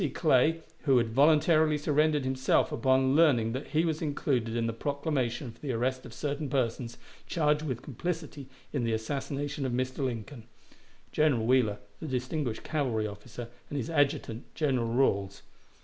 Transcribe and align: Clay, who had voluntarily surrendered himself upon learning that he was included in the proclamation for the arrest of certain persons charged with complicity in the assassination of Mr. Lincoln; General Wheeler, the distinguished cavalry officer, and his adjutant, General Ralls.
Clay, 0.15 0.61
who 0.85 0.97
had 0.97 1.11
voluntarily 1.13 1.77
surrendered 1.77 2.23
himself 2.25 2.71
upon 2.71 3.15
learning 3.15 3.51
that 3.51 3.67
he 3.67 3.85
was 3.85 4.01
included 4.01 4.55
in 4.55 4.65
the 4.65 4.73
proclamation 4.73 5.51
for 5.51 5.59
the 5.59 5.71
arrest 5.73 6.07
of 6.07 6.11
certain 6.11 6.49
persons 6.49 6.97
charged 7.27 7.61
with 7.61 7.83
complicity 7.83 8.47
in 8.73 8.83
the 8.83 8.93
assassination 8.93 9.63
of 9.63 9.73
Mr. 9.73 9.99
Lincoln; 10.03 10.45
General 11.11 11.45
Wheeler, 11.45 11.77
the 11.99 12.07
distinguished 12.07 12.63
cavalry 12.63 13.05
officer, 13.05 13.49
and 13.69 13.77
his 13.77 13.91
adjutant, 13.91 14.45
General 14.55 14.87
Ralls. 14.91 15.43